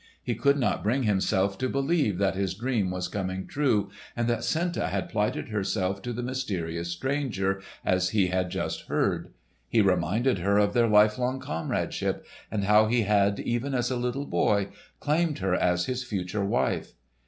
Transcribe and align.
He 0.23 0.33
could 0.33 0.57
not 0.57 0.81
bring 0.83 1.03
himself 1.03 1.59
to 1.59 1.69
believe 1.69 2.17
that 2.17 2.33
his 2.33 2.55
dream 2.55 2.89
was 2.89 3.07
coming 3.07 3.45
true, 3.45 3.91
and 4.15 4.27
that 4.27 4.43
Senta 4.43 4.87
had 4.87 5.09
plighted 5.09 5.49
herself 5.49 6.01
to 6.01 6.11
the 6.11 6.23
mysterious 6.23 6.89
stranger, 6.89 7.61
as 7.85 8.09
he 8.09 8.29
had 8.29 8.49
just 8.49 8.87
heard. 8.87 9.29
He 9.69 9.79
reminded 9.79 10.39
her 10.39 10.57
of 10.57 10.73
their 10.73 10.87
lifelong 10.87 11.39
comradeship, 11.39 12.25
and 12.49 12.63
how 12.63 12.87
he 12.87 13.03
had, 13.03 13.39
even 13.41 13.75
as 13.75 13.91
a 13.91 13.95
little 13.95 14.25
boy, 14.25 14.69
claimed 14.99 15.37
her 15.37 15.53
as 15.53 15.85
his 15.85 16.03
future 16.03 16.43
wife. 16.43 16.93